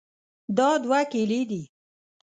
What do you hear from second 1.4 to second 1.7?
دي.